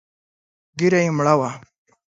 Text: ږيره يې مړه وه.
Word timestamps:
ږيره 0.77 0.99
يې 1.05 1.11
مړه 1.17 1.33
وه. 1.39 1.49